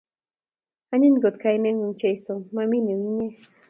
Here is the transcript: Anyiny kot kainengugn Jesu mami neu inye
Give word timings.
Anyiny 0.93 1.17
kot 1.23 1.35
kainengugn 1.43 1.97
Jesu 1.99 2.33
mami 2.55 2.77
neu 2.85 3.01
inye 3.09 3.29